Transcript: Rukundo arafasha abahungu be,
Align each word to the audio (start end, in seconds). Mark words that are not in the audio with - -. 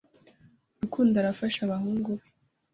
Rukundo 0.81 1.13
arafasha 1.21 1.59
abahungu 1.63 2.09
be, 2.19 2.27